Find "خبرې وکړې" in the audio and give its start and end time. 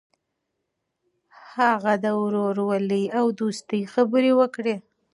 3.93-4.75